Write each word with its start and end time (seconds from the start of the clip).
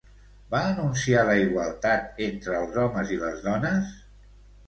Va 0.53 0.59
anunciar 0.67 1.25
la 1.27 1.33
igualtat 1.41 2.23
entre 2.29 2.57
els 2.61 2.79
homes 2.85 3.13
i 3.17 3.19
les 3.27 3.43
dones? 3.49 3.93